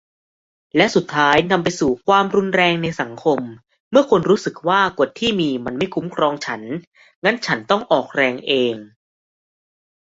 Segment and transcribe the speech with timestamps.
[0.77, 3.39] และสุดท้ายนำไปสู่ความรุนแรงในสังคม
[3.91, 6.61] เมื่อคนรู้สึกว่ากฎที่มีมันไม่คุ้มครองฉัน
[7.23, 8.75] งั้นฉันต้องออกแรงเอง